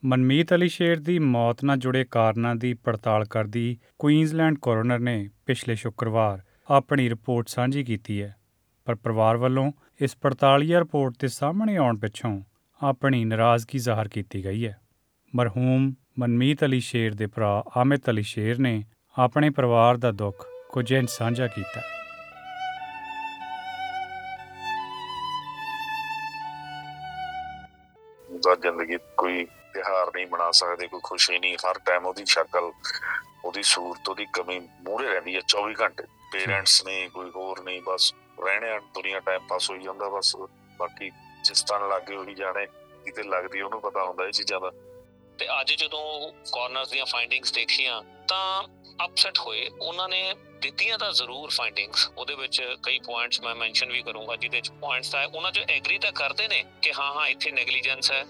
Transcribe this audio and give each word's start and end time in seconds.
ਮਨਮੀਤ 0.04 0.54
ਅਲੀ 0.54 0.68
ਸ਼ੇਰ 0.68 1.00
ਦੀ 1.00 1.18
ਮੌਤ 1.18 1.64
ਨਾਲ 1.64 1.76
ਜੁੜੇ 1.76 2.04
ਕਾਰਨਾਂ 2.04 2.56
ਦੀ 2.56 2.74
ਪੜਤਾਲ 2.74 3.24
ਕਰਦੀ 3.24 3.78
ਕੁਈਨਜ਼ਲੈਂਡ 3.98 4.58
ਕੋਰੋਨਰ 4.58 4.98
ਨੇ 4.98 5.30
ਪਿਛਲੇ 5.46 5.74
ਸ਼ੁੱਕਰਵਾਰ 5.74 6.42
ਆਪਣੀ 6.70 7.10
ਰਿਪੋਰਟ 7.10 7.48
ਸਾਂਝੀ 7.48 7.84
ਕੀਤੀ 7.84 8.22
ਹੈ। 8.22 8.36
ਪਰ 8.84 8.94
ਪਰਿਵਾਰ 8.94 9.36
ਵੱਲੋਂ 9.36 9.72
ਇਸ 10.00 10.16
ਪੜਤਾਲੀਆ 10.16 10.80
ਰਿਪੋਰਟ 10.80 11.14
ਦੇ 11.20 11.28
ਸਾਹਮਣੇ 11.28 11.76
ਆਉਣ 11.76 11.98
ਪਿੱਛੋਂ 11.98 12.40
ਆਪਣੀ 12.82 13.24
ਨਾਰਾਜ਼ਗੀ 13.24 13.78
ਜ਼ਾਹਰ 13.78 14.08
ਕੀਤੀ 14.08 14.44
ਗਈ 14.44 14.66
ਹੈ। 14.66 14.80
ਮਰਹੂਮ 15.34 15.94
ਮਨਮੀਤ 16.18 16.64
ਅਲੀ 16.64 16.80
ਸ਼ੇਰ 16.80 17.14
ਦੇ 17.14 17.26
ਭਰਾ 17.26 17.64
ਆਮਿਤ 17.76 18.10
ਅਲੀ 18.10 18.22
ਸ਼ੇਰ 18.22 18.58
ਨੇ 18.58 18.84
ਆਪਣੇ 19.18 19.50
ਪਰਿਵਾਰ 19.50 19.96
ਦਾ 19.96 20.10
ਦੁੱਖ 20.10 20.46
ਕੁਝ 20.72 20.92
ਇੰਝ 20.92 21.08
ਸਾਂਝਾ 21.10 21.46
ਕੀਤਾ। 21.46 21.80
ਦਾ 28.42 28.54
ਜ਼ਿੰਦਗੀ 28.54 28.96
ਕੋਈ 29.16 29.44
ਤਿਹਾਰ 29.44 30.10
ਨਹੀਂ 30.14 30.26
ਮਨਾ 30.26 30.50
ਸਕਦੇ, 30.50 30.86
ਕੋਈ 30.86 31.00
ਖੁਸ਼ੀ 31.04 31.38
ਨਹੀਂ, 31.38 31.56
ਹਰ 31.56 31.78
ਟਾਈਮ 31.78 32.06
ਉਹਦੀ 32.06 32.24
ਸ਼ਕਲ, 32.24 32.72
ਉਹਦੀ 33.44 33.62
ਸੂਰਤ, 33.62 34.08
ਉਹਦੀ 34.08 34.26
ਕਮੀ 34.32 34.58
ਮੂਹਰੇ 34.58 35.08
ਰਹਿੰਦੀ 35.08 35.36
ਹੈ 35.36 35.40
24 35.48 35.74
ਘੰਟੇ। 35.80 36.04
ਪੇਰੈਂਟਸ 36.32 36.84
ਨੇ, 36.84 37.08
ਕੋਈ 37.08 37.30
ਹੋਰ 37.30 37.60
ਨਹੀਂ, 37.60 37.82
ਬਸ 37.82 38.14
ਰਹਿਣੇ 38.44 38.78
ਦੁਨੀਆ 38.94 39.20
ਟਾਈਮ 39.20 39.46
ਪਾਸ 39.48 39.70
ਹੋਈ 39.70 39.82
ਜਾਂਦਾ, 39.82 40.08
ਬਸ 40.08 40.36
ਬਾਕੀ 40.78 41.10
ਜਿਸ 41.44 41.62
ਤਰ੍ਹਾਂ 41.62 41.88
ਲੱਗੇ 41.88 42.16
ਉਹੀ 42.16 42.34
ਜਾਣੇ 42.34 42.66
ਕਿਤੇ 43.04 43.22
ਲੱਗਦੀ 43.22 43.60
ਉਹਨੂੰ 43.60 43.80
ਪਤਾ 43.80 44.04
ਹੁੰਦਾ 44.04 44.26
ਇਹ 44.26 44.32
ਚੀਜ਼ਾਂ 44.32 44.60
ਦਾ। 44.60 44.70
ਤੇ 45.38 45.46
ਅੱਜ 45.60 45.72
ਜਦੋਂ 45.72 46.32
ਕਾਰਨਰਸ 46.52 46.90
ਦੀਆਂ 46.90 47.06
ਫਾਈਂਡਿੰਗਸ 47.06 47.52
ਦੇਖੀਆਂ, 47.52 48.02
ਤਾਂ 48.28 48.62
ਅਪਸੈਟ 49.04 49.38
ਹੋਏ। 49.38 49.70
ਉਹਨਾਂ 49.80 50.08
ਨੇ 50.08 50.34
ਦਿੱਤੀਆਂ 50.62 50.98
ਤਾਂ 50.98 51.10
ਜ਼ਰੂਰ 51.12 51.50
ਫਾਈਂਡਿੰਗਸ 51.50 52.08
ਉਹਦੇ 52.18 52.34
ਵਿੱਚ 52.34 52.60
ਕਈ 52.82 52.98
ਪੁਆਇੰਟਸ 52.98 53.40
ਮੈਂ 53.40 53.54
ਮੈਂਸ਼ਨ 53.54 53.92
ਵੀ 53.92 54.02
ਕਰੂੰਗਾ, 54.02 54.36
ਜਿਹਦੇ 54.36 54.56
ਵਿੱਚ 54.56 54.70
ਪੁਆਇੰਟਸ 54.70 55.10
ਤਾਂ 55.10 55.26
ਉਹਨਾਂ 55.26 55.52
'ਚ 55.52 55.58
ਐਗਰੀ 55.70 55.98
ਤਾਂ 55.98 56.12
ਕਰਦੇ 56.12 56.48
ਨੇ 56.48 56.64
ਕਿ 56.82 56.92
ਹਾਂ 56.92 57.12
ਹਾਂ, 57.14 57.26
ਇੱਥੇ 57.26 57.50
ਨੈਗਲੀਜੈਂਸ 57.50 58.12
ਹੈ 58.12 58.24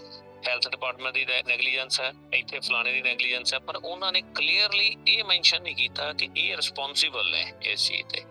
ਹੈਲਥ 0.49 0.69
ਡਿਪਾਰਟਮੈਂਟ 0.69 1.15
ਦੀ 1.15 1.25
ਨੈਗਲੀਜੈਂਸ 1.49 2.01
ਹੈ, 2.01 2.13
ਇੱਥੇ 2.35 2.61
ਫਲਾਣੇ 2.61 2.93
ਦੀ 2.93 3.03
ਨੈਗਲੀਜੈਂਸ 3.03 3.55
ਹੈ, 3.55 3.59
ਪਰ 3.59 3.77
ਉਹਨਾਂ 3.77 4.13
ਨੇ 4.13 4.21
ਕਲੀਅਰਲੀ 4.35 4.97
ਇਹ 5.09 5.25
ਮੈਂਸ਼ਨ 5.25 5.63
ਨਹੀਂ 5.63 5.75
ਕੀਤਾ 5.75 6.13
ਕਿ 6.13 6.29
ਇਹ 6.37 6.57
ਰਿਸਪੌਂਸਿਬਲ 6.57 7.31
ਨੇ 7.31 7.45
ਇਸ 7.63 7.89
ਚੀਜ਼ 7.89 8.07
ਤੇ। 8.07 8.25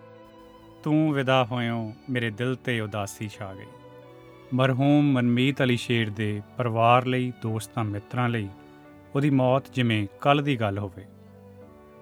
ਤੂੰ 0.82 1.12
ਵਿਦਾ 1.12 1.44
ਹੋਇਓ, 1.44 1.92
ਮੇਰੇ 2.10 2.30
ਦਿਲ 2.30 2.54
ਤੇ 2.56 2.80
ਉਦਾਸੀ 2.80 3.28
ਛਾ 3.28 3.54
ਗਈ। 3.54 3.66
ਮਰਹੂਮ 4.54 5.12
ਮਨਮੀਤ 5.12 5.62
ਅਲੀ 5.62 5.76
ਸ਼ੇਰ 5.76 6.10
ਦੇ 6.10 6.42
ਪਰਿਵਾਰ 6.56 7.06
ਲਈ, 7.06 7.32
ਦੋਸਤਾਂ 7.42 7.84
ਮਿੱਤਰਾਂ 7.84 8.28
ਲਈ 8.28 8.48
ਉਹਦੀ 9.14 9.30
ਮੌਤ 9.30 9.70
ਜਿਵੇਂ 9.70 10.06
ਕੱਲ 10.20 10.42
ਦੀ 10.42 10.60
ਗੱਲ 10.60 10.78
ਹੋਵੇ। 10.78 11.04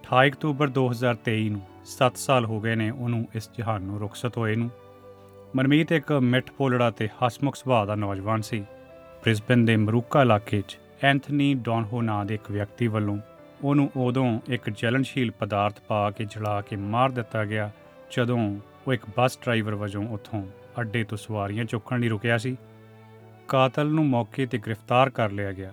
28 0.03 0.29
ਅਕਤੂਬਰ 0.29 0.69
2023 0.69 1.49
ਨੂੰ 1.49 1.61
7 1.85 2.17
ਸਾਲ 2.17 2.45
ਹੋ 2.45 2.61
ਗਏ 2.61 2.75
ਨੇ 2.75 2.91
ਉਹਨੂੰ 2.91 3.29
ਇਸ 3.35 3.51
ਜਹਾਨ 3.59 3.83
ਨੂੰ 3.83 4.01
ਰੁਖਸਤ 4.01 4.39
ਹੋਏ 4.39 4.55
ਨੂੰ। 4.57 4.71
ਮਨਮੀਤ 5.57 5.93
ਇੱਕ 5.93 6.13
ਮਿੱਠ 6.13 6.51
ਪੋਲੜਾ 6.51 6.91
ਤੇ 6.91 7.09
ਹਸਮੁਖ 7.09 7.57
ਸੁਭਾਅ 7.57 7.87
ਦਾ 7.87 7.95
ਨੌਜਵਾਨ 7.95 8.41
ਸੀ। 8.41 8.61
ਬ੍ਰਿਸਬਨ 9.23 9.65
ਦੇ 9.65 9.77
ਮਰੂਕਾ 9.77 10.23
ਇਲਾਕੇ 10.23 10.63
'ਚ 10.69 10.79
ਐਂਥਨੀ 11.03 11.55
ਡੌਨਹੋ 11.55 12.03
ਨਾਂ 12.03 12.25
ਦੇ 12.25 12.35
ਇੱਕ 12.35 12.51
ਵਿਅਕਤੀ 12.51 12.87
ਵੱਲੋਂ 12.87 13.19
ਉਹਨੂੰ 13.65 13.91
ਉਦੋਂ 13.97 14.41
ਇੱਕ 14.49 14.71
ਜਲਨਸ਼ੀਲ 14.71 15.31
ਪਦਾਰਥ 15.31 15.81
ਪਾ 15.81 16.11
ਕੇ 16.11 16.25
ਜਲਾ 16.25 16.61
ਕੇ 16.61 16.77
ਮਾਰ 16.77 17.11
ਦਿੱਤਾ 17.11 17.45
ਗਿਆ, 17.45 17.71
ਜਦੋਂ 18.11 18.59
ਉਹ 18.87 18.93
ਇੱਕ 18.93 19.03
ਬੱਸ 19.17 19.39
ਡਰਾਈਵਰ 19.43 19.75
ਵਜੋਂ 19.75 20.09
ਉੱਥੋਂ 20.09 20.47
ਅੱਡੇ 20.81 21.05
ਤੋਂ 21.05 21.19
ਸਵਾਰੀਆਂ 21.19 21.65
ਚੁੱਕਣ 21.65 22.01
ਲਈ 22.01 22.09
ਰੁਕਿਆ 22.09 22.39
ਸੀ। 22.39 22.57
ਕਾਤਲ 23.49 23.87
ਨੂੰ 23.87 24.07
ਮੌਕੇ 24.07 24.47
ਤੇ 24.47 24.59
ਗ੍ਰਿਫਤਾਰ 24.59 25.11
ਕਰ 25.11 25.31
ਲਿਆ 25.31 25.53
ਗਿਆ 25.53 25.73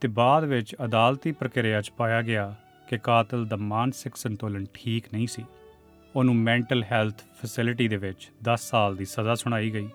ਤੇ 0.00 0.08
ਬਾਅਦ 0.08 0.44
ਵਿੱਚ 0.44 0.76
ਅਦਾਲਤੀ 0.84 1.32
ਪ੍ਰਕਿਰਿਆ 1.32 1.80
'ਚ 1.80 1.90
ਪਾਇਆ 1.90 2.22
ਗਿਆ 2.22 2.54
ਕਿ 2.88 2.98
ਕਾਤਲ 2.98 3.44
ਦਾ 3.46 3.56
ਮਾਨਸਿਕ 3.56 4.16
ਸੰਤੁਲਨ 4.16 4.66
ਠੀਕ 4.74 5.04
ਨਹੀਂ 5.12 5.26
ਸੀ। 5.26 5.44
ਉਹਨੂੰ 6.16 6.34
ਮੈਂਟਲ 6.36 6.82
ਹੈਲਥ 6.82 7.22
ਫੈਸਿਲਿਟੀ 7.40 7.88
ਦੇ 7.88 7.96
ਵਿੱਚ 7.96 8.30
10 8.44 8.68
ਸਾਲ 8.70 8.96
ਦੀ 8.96 9.04
ਸਜ਼ਾ 9.04 9.34
ਸੁਣਾਈ 9.34 9.70
ਗਈ 9.70 9.88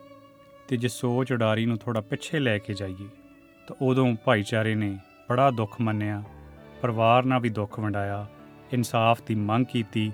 ਤੇ 0.68 0.78
ਜੇ 0.78 0.88
ਸੋਚ 0.88 1.32
ਉਡਾਰੀ 1.34 1.66
ਨੂੰ 1.66 1.78
ਥੋੜਾ 1.78 2.02
ਪਿੱਛੇ 2.02 2.40
ਲੈ 2.40 2.58
ਕੇ 2.58 2.74
ਜਾਈਏ, 2.74 3.08
ਤਾਂ 3.68 3.76
ਉਦੋਂ 3.82 4.16
ਭਾਈਚਾਰੇ 4.26 4.76
ਨੇ 4.76 4.98
ਬੜਾ 5.30 5.50
ਦੁੱਖ 5.52 5.80
ਮੰਨਿਆ, 5.82 6.24
ਪਰਿਵਾਰ 6.82 7.26
ਨਾਲ 7.26 7.40
ਵੀ 7.40 7.50
ਦੁੱਖ 7.50 7.80
ਵੰਡਾਇਆ, 7.80 8.26
ਇਨਸਾਫ 8.74 9.22
ਦੀ 9.28 9.36
ਮੰਗ 9.36 9.66
ਕੀਤੀ। 9.66 10.12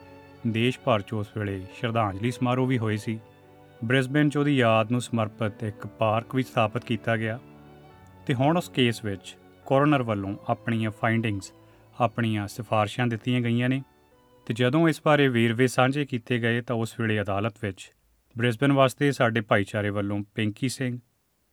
ਦੇਸ਼ 0.47 0.79
ਭਰ 0.79 1.01
'ਚ 1.01 1.13
ਉਸ 1.13 1.38
ਵੇਲੇ 1.38 1.62
ਸ਼ਰਧਾਂਜਲੀ 1.75 2.31
ਸਮਾਰੋਹ 2.31 2.67
ਵੀ 2.67 2.78
ਹੋਏ 2.78 2.97
ਸੀ। 2.97 3.19
ਬ੍ਰਿਸਬਨ 3.83 4.29
'ਚ 4.29 4.38
ਉਹਦੀ 4.38 4.56
ਯਾਦ 4.57 4.91
ਨੂੰ 4.91 5.01
ਸਮਰਪਿਤ 5.01 5.63
ਇੱਕ 5.63 5.88
ਪਾਰਕ 5.88 6.35
ਵੀ 6.35 6.44
ਸਥਾਪਿਤ 6.44 6.85
ਕੀਤਾ 6.85 7.17
ਗਿਆ 7.17 7.39
ਤੇ 8.25 8.33
ਹੁਣ 8.33 8.57
ਉਸ 8.57 8.69
ਕੇਸ 8.69 9.03
ਵਿੱਚ 9.06 9.35
ਕੋਰੋਨਰ 9.66 10.03
ਵੱਲੋਂ 10.03 10.35
ਆਪਣੀਆਂ 10.50 10.91
ਫਾਈਂਡਿੰਗਸ 10.91 11.51
ਆਪਣੀਆਂ 11.99 12.47
ਸਿਫਾਰਸ਼ਾਂ 12.47 13.07
ਦਿੱਤੀਆਂ 13.07 13.41
ਗਈਆਂ 13.41 13.69
ਨੇ 13.69 13.83
ਤੇ 14.45 14.53
ਜਦੋਂ 14.53 14.89
ਇਸ 14.89 15.01
ਬਾਰੇ 15.05 15.27
ਵੇਰਵੇ 15.27 15.67
ਸਾਂਝੇ 15.67 16.05
ਕੀਤੇ 16.05 16.39
ਗਏ 16.39 16.61
ਤਾਂ 16.61 16.75
ਉਸ 16.75 16.99
ਵੇਲੇ 16.99 17.21
ਅਦਾਲਤ 17.21 17.53
ਵਿੱਚ 17.61 17.93
ਬ੍ਰਿਸਬਨ 18.37 18.71
ਵਾਸਤੇ 18.71 19.11
ਸਾਡੇ 19.11 19.41
ਭਾਈਚਾਰੇ 19.41 19.89
ਵੱਲੋਂ 19.89 20.23
ਪਿੰਕੀ 20.35 20.69
ਸਿੰਘ, 20.69 20.99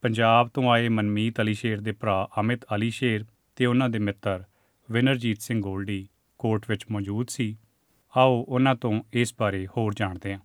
ਪੰਜਾਬ 0.02 0.48
ਤੋਂ 0.48 0.70
ਆਏ 0.70 0.88
ਮਨਮੀਤ 0.88 1.40
ਅਲੀ 1.40 1.54
ਸ਼ੇਰ 1.54 1.80
ਦੇ 1.80 1.92
ਭਰਾ 1.92 2.28
ਅਮਿਤ 2.40 2.64
ਅਲੀ 2.64 2.90
ਸ਼ੇਰ 2.90 3.24
ਤੇ 3.56 3.66
ਉਹਨਾਂ 3.66 3.88
ਦੇ 3.88 3.98
ਮਿੱਤਰ 3.98 4.44
ਵਿਨਰਜੀਤ 4.90 5.40
ਸਿੰਘ 5.40 5.62
ਗੋਲਡੀ 5.62 6.08
ਕੋਰਟ 6.38 6.62
ਵਿੱਚ 6.68 6.84
ਮੌਜੂਦ 6.90 7.28
ਸੀ। 7.28 7.56
ਆਓ 8.16 8.44
ਉਹਨਾਂ 8.48 8.74
ਤੋਂ 8.74 9.02
ਇਸ 9.12 9.34
ਬਾਰੇ 9.38 9.66
ਹੋਰ 9.66 9.94
ਜਾਣਦੇ 9.94 10.32
ਹਾਂ। 10.32 10.40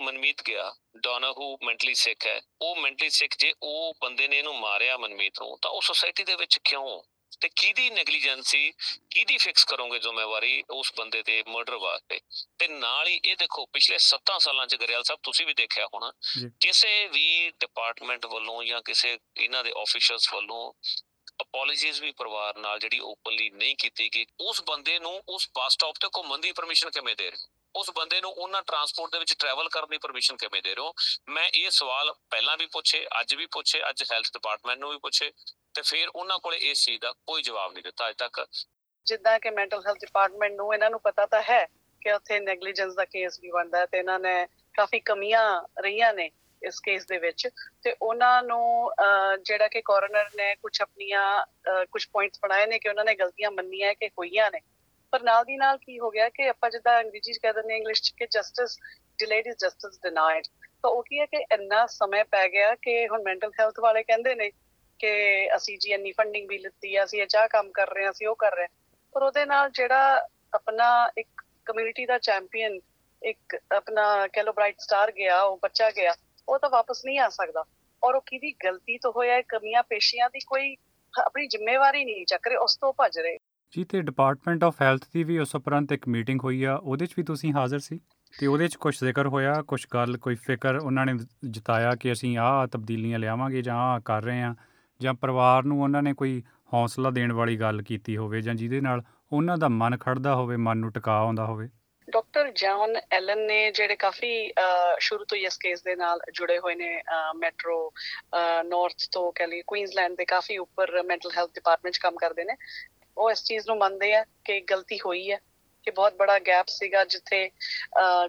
ਮਨਮੀਤ 0.00 0.36
ਗਿਆ। 0.48 0.74
ਡੋਨਾਹੂ 1.02 1.58
ਮੈਂਟਲੀ 1.64 1.94
ਸਿੱਖ 1.94 2.26
ਹੈ। 2.26 2.40
ਉਹ 2.62 2.76
ਮੈਂਟਲੀ 2.76 3.10
ਸਿੱਖ 3.10 3.34
ਜੇ 3.38 3.52
ਉਹ 3.62 3.94
ਬੰਦੇ 4.02 4.28
ਨੇ 4.28 4.38
ਇਹਨੂੰ 4.38 4.60
ਮਾਰਿਆ 4.60 4.96
ਮਨਮੀਤ 4.96 5.32
ਨੂੰ 5.42 5.58
ਤਾਂ 5.62 5.70
ਉਹ 5.70 5.80
ਸੋਸਾਇਟੀ 5.80 6.24
ਦੇ 6.24 6.34
ਵਿੱਚ 6.34 6.58
ਕਿਉਂ? 6.64 7.02
ਤੇ 7.40 7.48
ਕਿਹਦੀ 7.48 7.90
ਨੈਗਲੀਜੈਂਸੀ 7.90 8.72
ਕਿਹਦੀ 9.10 9.36
ਫਿਕਸ 9.38 9.64
ਕਰੋਗੇ 9.64 9.98
ਜ਼ਿੰਮੇਵਾਰੀ 9.98 10.64
ਉਸ 10.70 10.92
ਬੰਦੇ 10.96 11.22
ਤੇ 11.22 11.42
ਮਰਡਰ 11.48 11.76
ਵਾਸਤੇ? 11.76 12.20
ਤੇ 12.58 12.68
ਨਾਲ 12.68 13.08
ਹੀ 13.08 13.20
ਇਹ 13.24 13.36
ਦੇਖੋ 13.36 13.66
ਪਿਛਲੇ 13.66 13.98
7 13.98 14.38
ਸਾਲਾਂ 14.38 14.66
ਚ 14.66 14.76
ਗਰੇਵਾਲ 14.76 15.02
ਸਾਹਿਬ 15.02 15.20
ਤੁਸੀਂ 15.22 15.46
ਵੀ 15.46 15.54
ਦੇਖਿਆ 15.54 15.86
ਹੋਣਾ। 15.86 16.12
ਕਿਸੇ 16.60 17.08
ਵੀ 17.08 17.50
ਡਿਪਾਰਟਮੈਂਟ 17.50 18.26
ਵੱਲੋਂ 18.26 18.64
ਜਾਂ 18.64 18.82
ਕਿਸੇ 18.82 19.18
ਇਹਨਾਂ 19.36 19.64
ਦੇ 19.64 19.72
ਆਫੀਸ਼ੀਅਲਸ 19.76 20.32
ਵੱਲੋਂ 20.34 20.72
ਅਪੋਲੋਜੀਜ਼ 21.42 22.00
ਵੀ 22.02 22.12
ਪਰਿਵਾਰ 22.12 22.56
ਨਾਲ 22.58 22.78
ਜਿਹੜੀ 22.78 22.98
ਓਪਨਲੀ 22.98 23.50
ਨਹੀਂ 23.50 23.76
ਕੀਤੀ 23.76 24.08
ਗਈ 24.14 24.26
ਉਸ 24.40 24.62
ਬੰਦੇ 24.62 24.98
ਨੂੰ 24.98 25.22
ਉਸ 25.28 25.50
ਬੱਸ 25.54 25.72
ਸਟਾਪ 25.72 25.94
ਤੇ 26.00 26.08
ਘੁੰਮਣ 26.16 26.38
ਦੀ 26.38 26.52
ਪਰਮਿਸ਼ਨ 26.52 26.90
ਕਿਵੇਂ 26.90 27.16
ਦੇ 27.16 27.30
ਰਹੇ 27.30 27.38
ਹੋ? 27.42 27.48
ਉਸ 27.74 27.90
ਬੰਦੇ 27.90 28.20
ਨੂੰ 28.20 28.30
ਉਹਨਾਂ 28.32 28.62
ਟਰਾਂਸਪੋਰਟ 28.62 29.12
ਦੇ 29.12 29.18
ਵਿੱਚ 29.18 29.34
ਟਰੈਵਲ 29.38 29.68
ਕਰਨ 29.68 29.86
ਦੀ 29.90 29.98
ਪਰਮਿਸ਼ਨ 29.98 30.36
ਕਿਵੇਂ 30.36 30.62
ਦੇ 30.62 30.74
ਰਹੇ 30.74 30.84
ਹੋ? 30.84 30.92
ਮੈਂ 31.28 31.50
ਇਹ 31.54 31.70
ਸਵਾਲ 31.70 32.12
ਪਹਿਲਾਂ 32.30 32.56
ਵੀ 32.56 32.66
ਪੁੱਛੇ 32.66 33.06
ਅੱਜ 33.20 33.34
ਵੀ 33.34 33.46
ਪੁੱਛੇ 33.46 33.80
ਅੱਜ 33.90 34.02
ਹੈਲਥ 34.12 34.32
ਡਿਪਾਰਟਮੈਂਟ 34.32 34.78
ਨੂੰ 34.78 34.90
ਵੀ 34.90 34.98
ਪੁੱਛੇ 34.98 35.32
ਤੇ 35.74 35.82
ਫਿਰ 35.82 36.08
ਉਹਨਾਂ 36.08 36.38
ਕੋਲੇ 36.38 36.56
ਇਸ 36.56 36.84
ਚੀਜ਼ 36.84 37.00
ਦਾ 37.00 37.12
ਕੋਈ 37.26 37.42
ਜਵਾਬ 37.42 37.72
ਨਹੀਂ 37.72 37.82
ਦਿੱਤਾ 37.82 38.06
ਅਜੇ 38.08 38.14
ਤੱਕ। 38.18 38.46
ਜਿੱਦਾਂ 39.06 39.38
ਕਿ 39.40 39.50
ਮੈਂਟਲ 39.50 39.80
ਹੈਲਥ 39.86 39.98
ਡਿਪਾਰਟਮੈਂਟ 39.98 40.52
ਨੂੰ 40.52 40.72
ਇਹਨਾਂ 40.74 40.90
ਨੂੰ 40.90 41.00
ਪਤਾ 41.00 41.26
ਤਾਂ 41.26 41.42
ਹੈ 41.50 41.64
ਕਿ 42.00 42.12
ਉੱਥੇ 42.12 42.40
ਨੈਗਲੀਜੈਂਸ 42.40 42.94
ਦਾ 42.94 43.04
ਕੇਸ 43.04 43.38
ਵੀ 43.40 43.50
ਬਣਦਾ 43.50 43.78
ਹੈ 43.78 43.86
ਤੇ 43.86 43.98
ਇਹਨਾਂ 43.98 44.18
ਨੇ 44.18 44.46
ਕਾਫੀ 44.74 45.00
ਕਮੀਆਂ 45.00 45.44
ਰਹੀਆਂ 45.82 46.12
ਨੇ 46.14 46.30
ਇਸ 46.62 46.80
ਕੇਸ 46.80 47.06
ਦੇ 47.06 47.18
ਵਿੱਚ। 47.18 47.48
ਤੇ 47.82 47.94
ਉਹਨਾਂ 48.02 48.42
ਨੂੰ 48.42 48.90
ਅਹ, 48.90 49.36
ਜਿਹੜਾ 49.36 49.68
ਕਿ 49.68 49.82
ਕੋਰੋਨਰ 49.82 50.28
ਨੇ 50.36 50.54
ਕੁਝ 50.54 50.80
ਆਪਣੀਆਂ 50.82 51.44
ਕੁਝ 51.92 52.06
ਪੁਆਇੰਟਸ 52.12 52.38
ਬਣਾਏ 52.42 52.66
ਨੇ 52.66 52.78
ਕਿ 52.78 52.88
ਉਹਨਾਂ 52.88 53.04
ਨੇ 53.04 53.14
ਗਲਤੀਆਂ 53.14 53.50
ਮੰਨੀਆਂ 53.50 53.94
ਕਿ 53.94 54.08
ਹੋਈਆਂ 54.08 54.50
ਨੇ। 54.50 54.60
ਪਰ 55.12 55.22
ਨਾਲ 55.22 55.44
ਦੀ 55.44 55.56
ਨਾਲ 55.56 55.78
ਕੀ 55.78 55.98
ਹੋ 55.98 56.10
ਗਿਆ 56.10 56.28
ਕਿ 56.28 56.48
ਆਪਾਂ 56.48 56.70
ਜਿੱਦਾਂ 56.70 57.00
ਅੰਗਰੇਜ਼ੀ 57.00 57.32
ਚ 57.32 57.38
ਕਹਿ 57.42 57.52
ਦਿੰਦੇ 57.52 57.76
ਇੰਗਲਿਸ਼ 57.76 58.02
ਚ 58.02 58.12
ਕਿ 58.16 58.26
justice 58.26 58.78
delayed 59.18 59.46
is 59.46 59.56
justice 59.56 59.98
denied 60.02 60.44
ਤਾਂ 60.82 60.90
ਉਹ 60.90 61.02
ਕੀ 61.02 61.20
ਹੈ 61.20 61.26
ਕਿ 61.26 61.36
ਇੰਨਾ 61.52 61.86
ਸਮੇਂ 61.86 62.24
ਪੈ 62.24 62.48
ਗਿਆ 62.48 62.74
ਕਿ 62.74 63.08
ਹੁਣ 63.08 63.22
ਮੈਂਟਲ 63.22 63.50
ਹੈਲਥ 63.60 63.80
ਵਾਲੇ 63.80 64.02
ਕਹਿੰਦੇ 64.02 64.34
ਨੇ 64.34 64.50
ਕਿ 64.98 65.48
ਅਸੀਂ 65.56 65.78
ਜੀ 65.78 65.92
ਇੰਨੀ 65.92 66.12
ਫੰਡਿੰਗ 66.12 66.48
ਵੀ 66.48 66.58
ਲਿੱਤੀ 66.58 66.96
ਆ 66.96 67.04
ਅਸੀਂ 67.04 67.22
ਇਹ 67.22 67.26
ਚਾਹ 67.26 67.48
ਕੰਮ 67.48 67.70
ਕਰ 67.70 67.94
ਰਹੇ 67.94 68.04
ਹਾਂ 68.04 68.10
ਅਸੀਂ 68.10 68.26
ਉਹ 68.26 68.36
ਕਰ 68.36 68.54
ਰਹੇ 68.54 68.64
ਹਾਂ। 68.64 68.96
ਪਰ 69.12 69.22
ਉਹਦੇ 69.22 69.46
ਨਾਲ 69.46 69.70
ਜਿਹੜਾ 69.70 70.28
ਆਪਣਾ 70.54 71.10
ਇੱਕ 71.18 71.42
ਕਮਿਊਨਿਟੀ 71.64 72.06
ਦਾ 72.06 72.18
ਚੈਂਪੀਅਨ 72.18 72.80
ਇੱਕ 73.22 73.58
ਆਪਣਾ 73.72 74.26
ਕਹਿ 74.26 74.44
ਲੋ 74.44 74.52
ਬ੍ਰਾਈਟ 74.52 74.74
ਸਟਾਰ 74.78 75.12
ਗਿਆ 75.12 75.42
ਉਹ 75.42 75.58
ਬੱਚਾ 75.62 75.90
ਗਿਆ 75.90 76.14
ਉਹ 76.48 76.58
ਤਾਂ 76.58 76.70
ਵਾਪਸ 76.70 77.04
ਨਹੀਂ 77.04 77.18
ਆ 77.18 77.28
ਸਕਦਾ। 77.28 77.64
ਔਰ 78.04 78.14
ਉਹ 78.14 78.22
ਕਿਹਦੀ 78.26 78.52
ਗਲਤੀ 78.52 78.98
ਤੋਂ 78.98 79.12
ਹੋਇਆ 79.16 79.34
ਹੈ, 79.34 79.42
ਕਮੀਆਂ 79.42 79.82
ਪੇਸ਼ੀਆਂ 79.82 80.30
ਦੀ 80.30 80.38
ਕੋਈ 80.46 80.76
ਆਪਣੀ 81.26 81.46
ਜ਼ਿੰਮੇਵਾਰੀ 81.46 82.04
ਨਹੀਂ 82.04 82.26
ਚੱਕ 82.26 82.48
ਰਹੇ 82.48 82.56
ਉਸ 82.56 82.76
ਤੋਂ 82.76 82.92
ਭੱਜ 82.92 83.18
ਰਹੇ। 83.18 83.38
ਜੀ 83.76 83.84
ਤੇ 83.84 84.00
ਡਿਪਾਰਟਮੈਂਟ 84.00 84.64
ਆਫ 84.64 84.82
ਹੈਲਥ 84.82 85.02
ਦੀ 85.14 85.24
ਵੀ 85.24 85.38
ਉਸ 85.38 85.54
ਉਪਰੰਤ 85.54 85.92
ਇੱਕ 85.92 86.08
ਮੀਟਿੰਗ 86.08 86.40
ਹੋਈ 86.44 86.64
ਆ 86.64 86.74
ਉਹਦੇ 86.74 87.06
'ਚ 87.06 87.14
ਵੀ 87.18 87.22
ਤੁਸੀਂ 87.22 87.52
ਹਾਜ਼ਰ 87.52 87.78
ਸੀ? 87.78 88.00
ਤੇ 88.40 88.46
ਉਹਦੇ 88.46 88.68
'ਚ 88.68 88.76
ਕੁਝ 88.76 89.04
ਜ਼ਿਕਰ 89.04 89.26
ਹੋਇਆ 89.26 89.62
ਕੁਝ 89.62 89.86
ਗੱਲ 89.94 90.16
ਕੋਈ 90.16 90.34
ਫਿਕਰ 90.34 90.76
ਉਹਨਾਂ 90.76 91.06
ਨੇ 91.06 91.12
ਜਤਾਇਆ 91.50 91.94
ਕਿ 91.94 92.12
ਅਸੀਂ 92.12 92.38
ਆਹ 92.38 92.66
ਤਬਦੀਲੀਆਂ 92.66 93.18
ਲਿਆਵਾਂਗੇ 93.18 93.62
ਜਾਂ 93.62 93.76
ਆਹ 93.76 94.00
ਕਰ 94.00 94.22
ਰਹੇ 94.22 94.40
ਹਾਂ? 94.40 94.54
ਜਾਂ 95.02 95.14
ਪਰਿਵਾਰ 95.14 95.62
ਨੂੰ 95.62 95.82
ਉਹਨਾਂ 95.82 96.02
ਨੇ 96.02 96.12
ਕੋਈ 96.14 96.42
ਹੌਸਲਾ 96.74 97.10
ਦੇਣ 97.10 97.32
ਵਾਲੀ 97.32 97.56
ਗੱਲ 97.56 97.82
ਕੀਤੀ 97.82 98.16
ਹੋਵੇ 98.16 98.40
ਜਾਂ 98.42 98.54
ਜਿਹਦੇ 98.54 98.80
ਨਾਲ 98.80 99.02
ਉਹਨਾਂ 99.32 99.56
ਦਾ 99.58 99.68
ਮਨ 99.68 99.96
ਖੜਦਾ 99.98 100.34
ਹੋਵੇ 100.34 100.56
ਮਨ 100.56 100.78
ਨੂੰ 100.78 100.92
ਟਿਕਾ 100.92 101.12
ਆਉਂਦਾ 101.12 101.44
ਹੋਵੇ? 101.44 101.68
ਡਾਕਟਰ 102.08 102.50
ਜੌਨ 102.50 102.96
ਐਲਨ 103.12 103.38
ਨੇ 103.38 103.70
ਜਿਹੜੇ 103.72 103.96
ਕਾਫੀ 103.96 104.30
ਅਹ, 104.50 104.96
ਸ਼ੁਰੂ 105.00 105.24
ਤੋਂ 105.24 105.38
ਹੀ 105.38 105.44
ਇਸ 105.44 105.56
ਕੇਸ 105.58 105.82
ਦੇ 105.82 105.94
ਨਾਲ 105.96 106.18
ਜੁੜੇ 106.32 106.58
ਹੋਏ 106.58 106.74
ਨੇ 106.74 107.02
ਮੈਟਰੋ 107.36 107.92
ਨਾਰਥ 108.64 109.06
ਤੋਂ 109.10 109.32
ਕਹ 109.32 109.46
ਲਈ 109.46 109.62
ਕੁਈਨਜ਼ਲੈਂਡ 109.66 110.16
ਦੇ 110.16 110.24
ਕਾਫੀ 110.24 110.58
ਉੱਪਰ 110.58 111.02
ਮੈਂਟਲ 111.02 111.30
ਹੈਲਥ 111.38 111.50
ਡਿਪਾਰਟਮੈਂਟ 111.54 111.94
'ਚ 111.94 111.98
ਕੰਮ 111.98 112.16
ਕਰਦੇ 112.16 112.44
ਨੇ। 112.44 112.54
ਉਹ 113.18 113.30
ਇਸ 113.30 113.44
ਚੀਜ਼ 113.44 113.68
ਨੂੰ 113.68 113.78
ਮੰਨਦੇ 113.78 114.14
ਆ 114.14 114.24
ਕਿ 114.44 114.60
ਗਲਤੀ 114.60 114.98
ਹੋਈ 115.06 115.30
ਹੈ। 115.32 115.38
ਕਿ 115.84 115.90
ਬਹੁਤ 115.90 116.14
ਬੜਾ 116.14 116.38
ਗੈਪ 116.38 116.66
ਸੀਗਾ 116.68 117.04
ਜਿੱਥੇ 117.04 117.50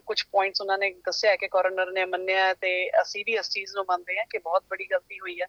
ਕੁਝ 0.06 0.24
ਪੁਆਇੰਟਸ 0.31 0.62
ਉਹਨਾਂ 0.62 0.78
ਨੇ 0.78 0.90
ਦੱਸਿਆ 0.92 1.36
ਕਿ 1.36 1.48
ਕੋਰਨਰ 1.48 1.92
ਨੇ 1.92 2.06
ਮੰਨਿਆ 2.06 2.46
ਹੈ 2.48 2.54
ਤੇ 2.54 2.90
ਅਸੀਂ 3.01 3.24
ਵੀ 3.28 3.36
ਇਸ 3.36 3.50
ਚੀਜ਼ 3.50 3.75
ਨੂੰ 3.75 3.86
ਮੰਨਦੇ 3.90 4.18
ਹਾਂ 4.18 4.25
ਕਿ 4.30 4.38
ਬਹੁਤ 4.38 4.63
ਬੜੀ 4.69 4.86
ਗਲਤੀ 4.92 5.19
ਹੋਈ 5.19 5.42
ਹੈ। 5.42 5.46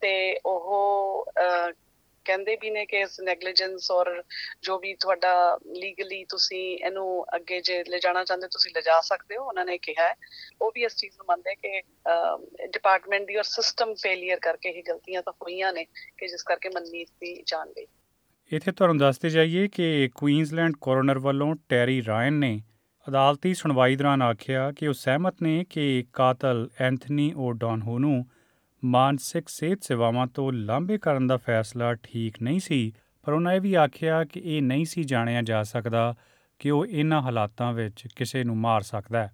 ਤੇ 0.00 0.40
ਉਹ 0.46 1.24
ਅਹ, 1.40 1.72
ਕਹਿੰਦੇ 2.24 2.56
ਵੀ 2.56 2.70
ਨੇ 2.70 2.86
ਕਿ 2.86 3.00
ਇਸ 3.00 3.20
ਨੈਗਲੀਜੈਂਸ 3.20 3.90
ਔਰ 3.90 4.22
ਜੋ 4.62 4.78
ਵੀ 4.78 4.94
ਤੁਹਾਡਾ 4.94 5.58
ਲੀਗਲੀ 5.76 6.24
ਤੁਸੀਂ 6.24 6.78
ਇਹਨੂੰ 6.78 7.24
ਅੱਗੇ 7.36 7.60
ਜੇ 7.60 7.84
ਲੈ 7.88 7.98
ਜਾਣਾ 7.98 8.24
ਚਾਹੁੰਦੇ 8.24 8.48
ਤੁਸੀਂ 8.48 8.72
ਲਿਜਾ 8.76 9.00
ਸਕਦੇ 9.00 9.36
ਹੋ 9.36 9.44
ਉਹਨਾਂ 9.44 9.64
ਨੇ 9.64 9.78
ਕਿਹਾ 9.78 10.08
ਹੈ। 10.08 10.14
ਉਹ 10.62 10.72
ਵੀ 10.74 10.84
ਇਸ 10.84 10.96
ਚੀਜ਼ 10.96 11.16
ਨੂੰ 11.16 11.26
ਮੰਨਦੇ 11.28 11.54
ਕਿ 11.54 11.82
ਡਿਪਾਰਟਮੈਂਟ 12.66 13.26
ਦੀ 13.26 13.36
ਔਰ 13.36 13.42
ਸਿਸਟਮ 13.42 13.94
ਫੇਲਿਅਰ 13.94 14.38
ਕਰਕੇ 14.40 14.70
ਹੀ 14.72 14.82
ਗਲਤੀਆਂ 14.82 15.22
ਤਾਂ 15.22 15.32
ਹੋਈਆਂ 15.32 15.72
ਨੇ 15.72 15.84
ਕਿ 16.18 16.26
ਜਿਸ 16.26 16.42
ਕਰਕੇ 16.42 16.68
ਮਨਮੀਤ 16.68 17.08
ਦੀ 17.20 17.42
ਜਾਨ 17.46 17.72
ਗਈ। 17.72 17.86
ਇੱਥੇ 18.50 18.72
ਤੁਹਾਨੂੰ 18.72 18.98
ਦੱਸਦੇ 18.98 19.30
ਜਾਈਏ 19.30 19.68
ਕਿ 19.68 20.10
ਕੁਈਨਜ਼ਲੈਂਡ 20.14 20.72
ਕੋਰੋਨਰ 20.80 21.18
ਵੱਲੋਂ 21.18 21.54
ਟੈਰੀ 21.68 22.04
ਰਾਇਨ 22.04 22.32
ਨੇ 22.32 22.62
ਅਦਾਲਤੀ 23.08 23.54
ਸੁਣਵਾਈ 23.54 23.96
ਦੌਰਾਨ 23.96 24.22
ਆਖਿਆ 24.22 24.72
ਕਿ 24.72 24.86
ਉਹ 24.86 24.92
ਸਹਿਮਤ 24.92 25.34
ਨੇ 25.42 25.64
ਕਿ 25.70 26.04
ਕਾਤਲ 26.12 26.68
ਐਂਥਨੀ 26.80 27.32
ਓਡੋਨਹੋ 27.36 27.98
ਨੂੰ 27.98 28.26
ਮਾਨਸਿਕ 28.84 29.48
ਸਿਹਤ 29.48 29.82
ਸੇਵਾਵਾਂ 29.82 30.26
ਤੋਂ 30.26 30.52
ਲਾਂਭੇ 30.52 30.98
ਕਰਨ 30.98 31.26
ਦਾ 31.26 31.36
ਫੈਸਲਾ 31.36 31.94
ਠੀਕ 31.94 32.42
ਨਹੀਂ 32.42 32.60
ਸੀ, 32.60 32.92
ਪਰ 33.22 33.32
ਉਹਨਾਂ 33.32 33.52
ਇਹ 33.52 33.60
ਵੀ 33.60 33.74
ਆਖਿਆ 33.74 34.24
ਕਿ 34.24 34.40
ਇਹ 34.44 34.62
ਨਹੀਂ 34.62 34.84
ਸੀ 34.84 35.04
ਜਾਣਿਆ 35.04 35.42
ਜਾ 35.42 35.62
ਸਕਦਾ 35.62 36.14
ਕਿ 36.58 36.70
ਉਹ 36.70 36.86
ਇਹਨਾਂ 36.86 37.22
ਹਾਲਾਤਾਂ 37.22 37.72
ਵਿੱਚ 37.72 38.08
ਕਿਸੇ 38.16 38.44
ਨੂੰ 38.44 38.56
ਮਾਰ 38.56 38.82
ਸਕਦਾ 38.82 39.22
ਹੈ। 39.22 39.32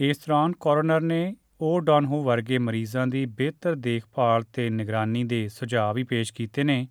ਇਸ 0.00 0.18
ਦੌਰਾਨ 0.18 0.52
ਕੋਰੋਨਰ 0.52 1.00
ਨੇ 1.00 1.36
ਓਡੋਨਹੋ 1.60 2.22
ਵਰਗੇ 2.22 2.58
ਮਰੀਜ਼ਾਂ 2.58 3.06
ਦੀ 3.06 3.26
ਬਿਹਤਰ 3.26 3.74
ਦੇਖਭਾਲ 3.74 4.42
ਤੇ 4.42 4.70
ਨਿਗਰਾਨੀ 4.70 5.24
ਦੇ 5.24 5.48
ਸੁਝਾਅ 5.48 5.92
ਵੀ 5.94 6.02
ਪੇਸ਼ 6.02 6.32
ਕੀਤੇ 6.32 6.64
ਨੇ। 6.64 6.88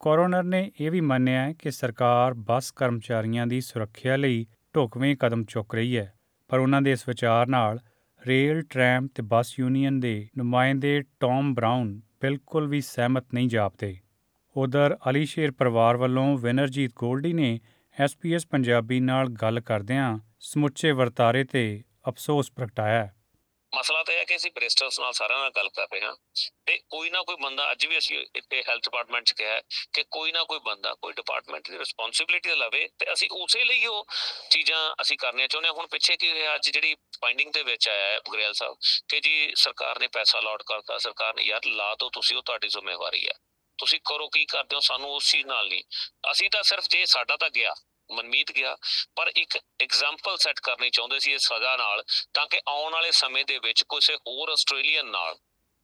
ਕੋਰੋਨਰ 0.00 0.42
ਨੇ 0.42 0.70
ਇਹ 0.80 0.90
ਵੀ 0.90 1.00
ਮੰਨਿਆ 1.00 1.40
ਹੈ 1.42 1.52
ਕਿ 1.52 1.70
ਸਰਕਾਰ 1.70 2.34
ਬੱਸ 2.34 2.70
ਕਰਮਚਾਰੀਆਂ 2.70 3.46
ਦੀ 3.46 3.60
ਸੁਰੱਖਿਆ 3.60 4.16
ਲਈ 4.16 4.46
ਢੁਕਵੇਂ 4.74 5.16
ਕਦਮ 5.16 5.44
ਚੁੱਕ 5.44 5.74
ਰਹੀ 5.74 5.96
ਹੈ, 5.98 6.12
ਪਰ 6.48 6.58
ਉਹਨਾਂ 6.58 6.82
ਦੇ 6.82 6.92
ਇਸ 6.92 7.08
ਵਿਚਾਰ 7.08 7.46
ਨਾਲ 7.46 7.78
ਰੇਲ 8.26 8.62
ਟ੍ਰੈਮ 8.62 9.06
ਤੇ 9.06 9.22
ਬੱਸ 9.22 9.58
ਯੂਨੀਅਨ 9.60 10.00
ਦੇ 10.00 10.28
ਨੁਮਾਇੰਦੇ 10.38 11.02
ਟੌਮ 11.20 11.54
ਬਰਾਊਨ 11.54 12.00
ਬਿਲਕੁਲ 12.20 12.66
ਵੀ 12.66 12.80
ਸਹਿਮਤ 12.80 13.34
ਨਹੀਂ 13.34 13.48
ਜਾਪਦੇ। 13.48 13.96
ਉਧਰ 14.56 14.96
ਅਲੀਸ਼ੇਰ 15.10 15.50
ਪਰਿਵਾਰ 15.50 15.96
ਵੱਲੋਂ 15.96 16.38
ਵਿਨਰਜੀਤ 16.38 16.92
ਗੋਲਡੀ 16.96 17.32
ਨੇ 17.32 17.58
ਐਸਪੀਐਸ 17.96 18.46
ਪੰਜਾਬੀ 18.46 19.00
ਨਾਲ 19.00 19.28
ਗੱਲ 19.28 19.60
ਕਰਦਿਆਂ 19.60 20.18
ਸਮੁੱਚੇ 20.40 20.92
ਵਰਤਾਰੇ 20.92 21.44
ਤੇ 21.44 21.82
ਅਫਸੋਸ 22.08 22.50
ਪ੍ਰਗਟਾਇਆ। 22.52 23.04
ਹੈ 23.06 23.14
ਮਸਲਾ 23.78 24.02
ਤਾਂ 24.02 24.14
ਇਹ 24.14 24.18
ਹੈ 24.18 24.24
ਕਿ 24.24 24.36
ਅਸੀਂ 24.36 24.50
ਬ੍ਰਿਸਟਲਸ 24.54 25.00
ਨਾਲ 25.00 25.12
ਸਾਰਿਆਂ 25.12 25.38
ਨਾਲ 25.38 25.50
ਗੱਲ 25.50 25.68
ਕਰ 25.68 25.86
ਰਹੇ 25.92 26.00
ਹਾਂ 26.00 26.14
ਤੇ 26.66 26.78
ਕੋਈ 26.90 27.10
ਨਾ 27.10 27.22
ਕੋਈ 27.22 27.36
ਬੰਦਾ, 27.36 27.70
ਅੱਜ 27.72 27.86
ਵੀ 27.86 27.98
ਅਸੀਂ 27.98 28.26
ਇੱਥੇ 28.36 28.62
ਹੈਲਥ 28.68 28.84
ਡਿਪਾਰਟਮੈਂਟ 28.84 29.24
'ਚ 29.24 29.32
ਕਿਹਾ 29.32 29.60
ਕਿ 29.92 30.04
ਕੋਈ 30.10 30.32
ਨਾ 30.32 30.44
ਕੋਈ 30.44 30.58
ਬੰਦਾ 30.58 30.94
ਕੋਈ 30.94 31.12
ਡਿਪਾਰਟਮੈਂਟ 31.12 31.70
ਦੀ 31.70 31.78
ਰਿਸਪੌਂਸਿਬਿਲਿਟੀ 31.78 32.50
ਲਵੇ 32.50 32.88
ਤੇ 32.98 33.12
ਅਸੀਂ 33.12 33.28
ਉਸੇ 33.32 33.64
ਲਈ 33.64 33.86
ਉਹ 33.86 34.06
ਚੀਜ਼ਾਂ 34.50 34.94
ਅਸੀਂ 35.02 35.18
ਕਰਨੀਆਂ 35.18 35.48
ਚਾਹੁੰਦੇ 35.48 35.68
ਹਾਂ। 35.68 35.74
ਹੁਣ 35.74 35.86
ਪਿੱਛੇ 35.86 36.16
ਕੀ 36.16 36.30
ਹੋਇਆ, 36.30 36.54
ਅੱਜ 36.54 36.70
ਜਿਹੜੀ 36.70 36.94
ਫਾਈਂਡਿੰਗ 36.94 37.52
ਦੇ 37.52 37.62
ਵਿੱਚ 37.62 37.88
ਆਇਆ 37.88 38.06
ਹੈ 38.06 38.20
ਗਰੇਲ 38.32 38.52
ਸਾਹਿਬ 38.52 38.76
ਕਿ 39.08 39.20
ਜੀ 39.20 39.54
ਸਰਕਾਰ 39.56 40.00
ਨੇ 40.00 40.08
ਪੈਸਾ 40.08 40.38
ਅਲਾਟ 40.38 40.62
ਕਰਤਾ, 40.62 40.98
ਸਰਕਾਰ 40.98 41.34
ਨੇ 41.34 41.42
ਯਾਰ 41.42 41.66
ਲਾ 41.66 41.94
ਦੋ 41.94 42.10
ਤੁਸੀਂ, 42.10 42.36
ਉਹ 42.36 42.42
ਤੁਹਾਡੀ 42.42 42.68
ਜ਼ਿੰਮੇਵਾਰੀ 42.68 43.26
ਹੈ। 43.26 43.34
ਤੁਸੀਂ 43.78 44.00
ਕਰੋ, 44.00 44.28
ਕੀ 44.28 44.44
ਕਰਦੇ 44.44 44.76
ਹੋ? 44.76 44.80
ਸਾਨੂੰ 44.80 45.10
ਉਸ 45.10 45.30
ਚੀਜ਼ 45.30 45.46
ਨਾਲ 45.46 45.68
ਨਹੀਂ। 45.68 45.82
ਅਸੀਂ 46.30 46.50
ਤਾਂ 46.50 46.62
ਸਿਰਫ 46.62 46.84
ਜੇ 46.88 47.06
ਸਾਡਾ 47.06 47.36
ਤਾਂ 47.36 47.50
ਗਿਆ 47.50 47.74
ਮਨਮੀਤ 48.10 48.52
ਗਿਆ, 48.52 48.76
ਪਰ 49.16 49.30
ਇੱਕ 49.36 49.58
ਐਗਜ਼ਾਮਪਲ 49.80 50.36
ਸੈੱਟ 50.36 50.60
ਕਰਨੀ 50.60 50.90
ਚਾਹੁੰਦੇ 50.90 51.18
ਸੀ 51.18 51.32
ਇਸ 51.32 51.48
ਸਜ਼ਾ 51.48 51.76
ਨਾਲ 51.76 52.02
ਤਾਂ 52.34 52.46
ਕਿ 52.46 52.60
ਆਉਣ 52.68 52.92
ਵਾਲੇ 52.92 53.10
ਸਮੇਂ 53.12 53.44
ਦੇ 53.44 53.58
ਵਿੱਚ 53.58 53.82
ਕਿਸੇ 53.82 54.14
ਹੋਰ 54.16 54.50
ਆਸਟ੍ਰੇਲੀਅਨ 54.50 55.10
ਨਾਲ 55.10 55.36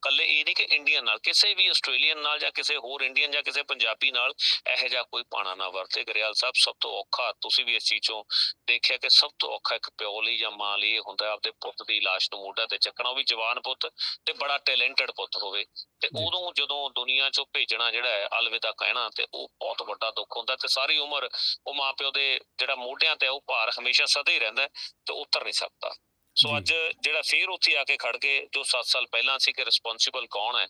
ਕੱਲੇ 0.05 0.25
ਇਹ 0.25 0.45
ਨਹੀਂ 0.45 0.55
ਕਿ 0.55 0.67
ਇੰਡੀਅਨ 0.71 1.05
ਨਾਲ 1.05 1.19
ਕਿਸੇ 1.19 1.55
ਵੀ 1.55 1.67
ਆਸਟ੍ਰੇਲੀਅਨ 1.69 2.19
ਨਾਲ 2.19 2.39
ਜਾਂ 2.39 2.51
ਕਿਸੇ 2.51 2.77
ਹੋਰ 2.77 3.03
ਇੰਡੀਅਨ 3.03 3.31
ਜਾਂ 3.31 3.43
ਕਿਸੇ 3.43 3.63
ਪੰਜਾਬੀ 3.63 4.11
ਨਾਲ 4.11 4.35
ਇਹੋ 4.73 4.89
ਜਿਹਾ 4.89 5.03
ਕੋਈ 5.03 5.23
ਪਾਣਾ 5.31 5.55
ਨਾ 5.55 5.69
ਵਰਤੇ। 5.69 6.05
ਗਰੇਵਾਲ 6.05 6.35
ਸਾਹਿਬ 6.35 6.55
ਸਭ 6.57 6.75
ਤੋਂ 6.81 6.91
ਔਖਾ 6.91 7.33
ਤੁਸੀਂ 7.41 7.65
ਵੀ 7.65 7.77
ਇਸ 7.77 7.85
ਚੀਜ਼ 7.85 8.03
ਚੋਂ 8.03 8.25
ਦੇਖਿਆ 8.67 8.97
ਕਿ 8.97 9.09
ਸਭ 9.11 9.31
ਤੋਂ 9.39 9.51
ਔਖਾ 9.51 9.75
ਇੱਕ 9.75 9.91
ਪਿਓ 9.99 10.21
ਲਈ 10.21 10.37
ਜਾਂ 10.37 10.51
ਮਾਂ 10.51 10.79
ਲਈ 10.79 10.99
ਹੁੰਦਾ 10.99 11.31
ਆਪਦੇ 11.33 11.51
ਪੁੱਤ 11.51 11.83
ਦੀ 11.87 12.01
ਲਾਸ਼ 12.01 12.29
ਨੂੰ 12.33 12.43
ਮੋਢਾ 12.43 12.67
ਤੇ 12.67 12.79
ਚੱਕਣਾ। 12.79 13.09
ਉਹ 13.09 13.15
ਵੀ 13.15 13.25
ਜਵਾਨ 13.25 13.61
ਪੁੱਤ 13.61 13.87
ਤੇ 14.27 14.33
ਬੜਾ 14.33 14.59
ਟੈਲੈਂਟਡ 14.59 15.11
ਪੁੱਤ 15.11 15.37
ਹੋਵੇ। 15.43 15.65
ਤੇ। 16.01 16.09
ਉਦੋਂ 16.27 16.53
ਜਦੋਂ 16.57 16.91
ਦੁਨੀਆ 16.91 17.31
ਚੋਂ 17.31 17.47
ਭੇਜਣਾ 17.53 17.91
ਜਿਹੜਾ 17.91 18.09
ਹੈ 18.09 18.29
ਅਲਵਿਦਾ 18.39 18.73
ਕਹਿਣਾ 18.73 19.09
ਤੇ 19.17 19.27
ਉਹ 19.35 19.49
ਬਹੁਤ 19.61 19.83
ਵੱਡਾ 19.83 20.11
ਦੁੱਖ 20.11 20.37
ਹੁੰਦਾ। 20.37 20.57
ਤੇ 20.57 20.69
ਸਾਰੀ 20.69 20.99
ਉਮਰ 20.99 21.29
ਉਹ 21.67 21.75
ਮਾਪਿਓ 21.75 22.11
ਦੇ 22.11 22.41
ਜਿਹੜਾ 22.59 22.75
ਮੋਢਿਆਂ 22.75 23.17
ਤੇ 23.17 23.29
ਉਹ 23.29 23.43
ਭਾਰ 23.47 23.71
ਹਮੇਸ਼ਾ 23.81 24.07
ਸਦਾ 24.07 24.33
ਹੀ 24.33 24.39
ਰਹਿੰਦਾ 24.39 24.67
ਤੇ 25.07 25.13
ਉਤਰ 25.13 25.43
ਨਹੀਂ 25.43 25.53
ਸਕਦਾ। 25.53 25.95
ਸੋ। 26.37 26.57
ਅੱਜ 26.59 26.73
ਜਿਹੜਾ 27.01 27.23
ਫੇਰ 27.23 27.49
ਉੱਥੇ 27.49 27.77
ਆ 27.77 27.85
ਕੇ 27.85 27.97
ਖੜ 27.97 28.17
ਗਏ 28.17 28.47
ਜੋ 28.53 28.63
7 28.63 28.83
ਸਾਲ 28.83 29.07
ਪਹਿਲਾਂ 29.07 29.39
ਸੀ 29.39 29.53
ਕਿ 29.53 29.65
ਰਿਸਪੌਂਸਿਬਲ 29.65 30.27
ਕੌਣ 30.27 30.57
ਹੈ 30.57 30.67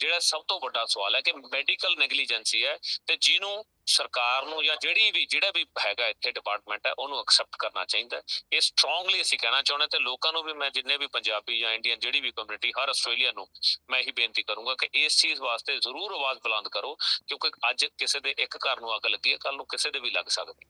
ਜਿਹੜਾ 0.00 0.18
ਸਭ 0.18 0.42
ਤੋਂ 0.48 0.60
ਵੱਡਾ 0.60 0.84
ਸਵਾਲ 0.86 1.14
ਹੈ 1.14 1.20
ਕਿ 1.20 1.32
ਮੈਡੀਕਲ 1.32 1.96
ਨੈਗਲੀਜੈਂਸੀ 1.98 2.64
ਹੈ 2.64 2.78
ਤੇ 3.06 3.16
ਜਿਹਨੂੰ 3.16 3.64
ਸਰਕਾਰ 3.86 4.46
ਨੂੰ 4.46 4.64
ਜਾਂ 4.64 4.76
ਜਿਹੜੀ 4.80 5.10
ਵੀ 5.10 5.26
ਜਿਹੜਾ 5.26 5.50
ਵੀ 5.54 5.64
ਹੈਗਾ 5.86 6.08
ਇੱਥੇ 6.08 6.30
ਡਿਪਾਰਟਮੈਂਟ 6.30 6.86
ਹੈ 6.86 6.92
ਉਹਨੂੰ 6.98 7.20
ਐਕਸੈਪਟ 7.20 7.56
ਕਰਨਾ 7.58 7.84
ਚਾਹੀਦਾ। 7.84 8.22
ਇਹ 8.52 8.60
ਸਟਰੋਂਗਲੀ 8.60 9.20
ਅਸੀਂ 9.20 9.38
ਕਹਿਣਾ 9.38 9.62
ਚਾਹੁੰਦੇ 9.62 9.86
ਤੇ 9.86 9.98
ਲੋਕਾਂ 9.98 10.32
ਨੂੰ 10.32 10.44
ਵੀ 10.44 10.52
ਮੈਂ 10.52 10.70
ਜਿੰਨੇ 10.70 10.96
ਵੀ 10.96 11.06
ਪੰਜਾਬੀ 11.06 11.58
ਜਾਂ 11.58 11.72
ਇੰਡੀਅਨ 11.72 11.98
ਜਿਹੜੀ 11.98 12.20
ਵੀ 12.20 12.30
ਕਮਿਊਨਿਟੀ 12.30 12.72
ਹਰ 12.72 12.88
ਆਸਟ੍ਰੇਲੀਆ 12.88 13.32
ਨੂੰ 13.32 13.46
ਮੈਂ 13.90 14.00
ਇਹੀ 14.00 14.12
ਬੇਨਤੀ 14.12 14.42
ਕਰੂੰਗਾ 14.42 14.74
ਕਿ 14.74 14.88
ਇਸ 14.94 15.22
ਚੀਜ਼ 15.22 15.40
ਵਾਸਤੇ 15.40 15.78
ਜ਼ਰੂਰ 15.78 16.12
ਆਵਾਜ਼ 16.12 16.38
ਬੁਲੰਦ 16.38 16.68
ਕਰੋ 16.68 16.94
ਕਿਉਂਕਿ 17.26 17.50
ਅੱਜ 17.70 17.84
ਕਿਸੇ 17.98 18.20
ਦੇ 18.20 18.34
ਇੱਕ 18.38 18.56
ਘਰ 18.56 18.80
ਨੂੰ 18.80 18.96
ਅੱਗ 18.96 19.06
ਲੱਗੀ 19.06 19.32
ਹੈ 19.32 19.36
ਕੱਲ 19.36 19.56
ਨੂੰ 19.56 19.66
ਕਿਸੇ 19.66 19.90
ਦੇ 19.90 19.98
ਵੀ 19.98 20.10
ਲੱਗ 20.10 20.24
ਸਕਦੀ। 20.24 20.66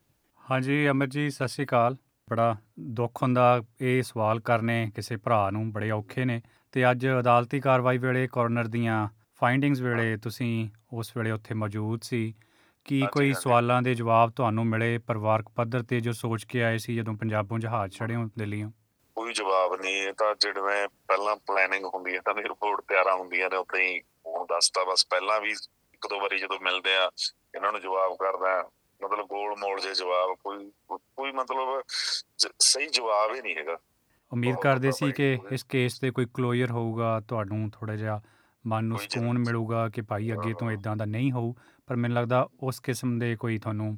ਹਾਂਜੀ 0.51 0.89
ਅਮਰ 0.89 1.07
ਜੀ 1.07 1.31
ਸਤਿ 1.31 1.49
ਸ਼੍ਰੀ 1.49 1.67
ਅਕਾਲ 1.67 1.97
ਬੜਾ 2.33 2.57
ਦੁੱਖ 2.81 3.23
ਹੁੰਦਾ। 3.23 3.63
ਇਹ 3.81 4.03
ਸਵਾਲ 4.03 4.41
ਕਰਨੇ 4.41 4.91
ਕਿਸੇ 4.97 5.17
ਭਰਾ 5.17 5.51
ਨੂੰ 5.51 5.73
ਬੜੇ 5.73 5.91
ਔਖੇ 5.91 6.25
ਨੇ। 6.25 6.43
ਤੇ 6.73 6.91
ਅੱਜ 6.91 7.07
ਅਦਾਲਤੀ 7.21 7.61
ਕਾਰਵਾਈ 7.61 7.99
ਵੇਲੇ 7.99 8.27
ਕੋਰਨਰ 8.27 8.65
ਦੀਆਂ 8.65 9.09
ਫਾਈਂਡਿੰਗਸ 9.41 9.81
ਵੇਲੇ 9.81 10.17
ਤੁਸੀਂ 10.17 10.71
ਉਸ 10.93 11.17
ਵੇਲੇ 11.17 11.31
ਉੱਥੇ 11.31 11.55
ਮੌਜੂਦ 11.55 12.01
ਸੀ। 12.03 12.35
ਕੀ 12.85 13.07
ਕੋਈ। 13.13 13.33
ਸਵਾਲਾਂ 13.33 13.83
ਦੇ 13.83 13.95
ਜਵਾਬ 13.95 14.31
ਤੁਹਾਨੂੰ 14.31 14.67
ਮਿਲੇ 14.67 14.99
ਪਰਿਵਾਰਕ 14.99 15.49
ਪੱਧਰ 15.49 15.83
ਤੇ 15.83 16.01
ਜੋ 16.01 16.13
ਸੋਚ 16.13 16.45
ਕੇ 16.45 16.63
ਆਏ 16.65 16.79
ਸੀ 16.79 16.97
ਜਦੋਂ 16.97 17.15
ਪੰਜਾਬੋਂ 17.15 17.59
ਜਹਾਜ਼ 17.59 17.93
ਚੜ੍ਹੇ 17.93 18.17
ਹੋ 18.17 18.31
ਦਿੱਲੀੋਂ 18.39 18.71
ਕੋਈ 19.17 19.33
ਜਵਾਬ 19.33 19.81
ਨਹੀਂ। 19.81 19.95
ਇਹ 19.95 20.13
ਤਾਂ 20.13 20.35
ਜਿਵੇਂ 20.41 20.89
ਪਹਿਲਾਂ 20.89 21.37
ਪਲੈਨਿੰਗ 21.37 21.85
ਹੁੰਦੀ 21.85 22.15
ਹੈ 22.15 22.21
ਤਾਂ 22.21 22.35
ਰਿਪੋਰਟ 22.35 22.81
ਤਿਆਰਾਂ 22.81 23.15
ਹੁੰਦੀਆਂ 23.15 23.51
ਨੇ 23.51 23.57
ਉੱਤੇ 23.57 23.83
ਹੀ 23.89 24.01
ਹੁਣ 24.27 24.45
ਦੱਸਤਾ 24.45 24.85
ਬਸ 24.85 25.07
ਪਹਿਲਾਂ 25.11 25.41
ਵੀ 25.41 25.51
ਇੱਕ 25.95 26.07
ਦੋ 26.11 26.21
ਵਾਰੀ 26.21 26.39
ਜਦੋਂ 26.39 26.61
ਮਿਲਦੇ 26.63 26.97
ਆ 26.97 27.11
ਇਹਨਾਂ 27.55 27.73
ਨੂੰ 27.73 27.81
ਜਵਾਬ 27.81 28.13
ਕਰਦਾ। 28.13 28.71
ਮਤਲਬ 29.03 29.27
ਗੋਲ 29.27 29.55
ਮੋਲ 29.59 29.81
ਜੇ 29.81 29.95
ਜਵਾਬ 29.95 30.35
ਕੋਈ 30.45 30.71
ਕੋਈ 30.91 31.33
ਮਤਲਬ 31.33 31.83
ਸਹੀ 32.59 32.87
ਜਵਾਬ 32.87 33.35
ਹੀ 33.35 33.41
ਨਹੀਂ 33.41 33.57
ਹੈਗਾ 33.57 33.77
ਉਮੀਦ 34.33 34.57
ਕਰਦੇ 34.57 34.91
ਸੀ 34.93 35.11
ਕਿ 35.13 35.39
ਇਸ 35.53 35.65
ਕੇਸ 35.65 35.99
ਤੇ 35.99 36.11
ਕੋਈ 36.11 36.27
ਕਲੋਜ਼ਰ 36.35 36.71
ਹੋਊਗਾ 36.71 37.21
ਤੁਹਾਨੂੰ 37.29 37.71
ਥੋੜਾ 37.71 37.97
ਜਿਹਾ 37.97 38.21
ਮਨ 38.65 38.85
ਨੂੰ 38.85 38.99
ਸਕੂਨ। 38.99 39.39
ਮਿਲੂਗਾ 39.39 39.89
ਕਿ 39.89 40.03
ਭਾਈ 40.03 40.33
ਅੱਗੇ 40.33 40.53
ਤੋਂ 40.55 40.67
ਹਾਂ। 40.67 40.75
ਇਦਾਂ 40.75 40.97
ਦਾ 40.97 41.05
ਨਹੀਂ 41.05 41.33
ਹੋਊ 41.33 41.53
ਪਰ 41.87 41.97
ਮੈਨੂੰ 41.97 42.17
ਲੱਗਦਾ 42.17 42.49
ਉਸ 42.61 42.81
ਕਿਸਮ 42.81 43.19
ਦੇ 43.19 43.35
ਕੋਈ 43.37 43.59
ਤੁਹਾਨੂੰ 43.59 43.97